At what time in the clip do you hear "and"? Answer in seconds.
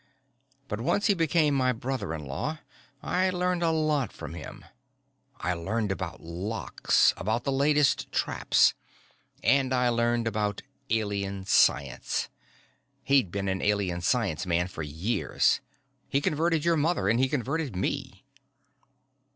9.43-9.71, 17.07-17.19